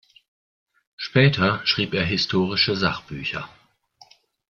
Später 0.95 1.61
schrieb 1.63 1.93
er 1.93 2.03
historische 2.03 2.75
Sachbücher. 2.75 3.47